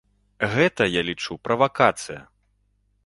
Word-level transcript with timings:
Гэта, 0.53 0.87
я 0.89 1.01
лічу, 1.09 1.37
правакацыя. 1.49 2.21